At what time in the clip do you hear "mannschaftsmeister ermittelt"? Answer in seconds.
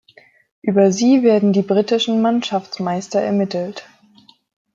2.23-3.87